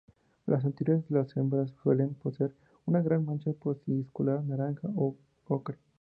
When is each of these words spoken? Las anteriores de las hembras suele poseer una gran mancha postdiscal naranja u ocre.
Las 0.47 0.65
anteriores 0.65 1.07
de 1.09 1.13
las 1.19 1.37
hembras 1.37 1.71
suele 1.83 2.07
poseer 2.23 2.55
una 2.87 3.03
gran 3.03 3.23
mancha 3.23 3.51
postdiscal 3.53 4.47
naranja 4.47 4.87
u 4.87 5.15
ocre. 5.47 5.77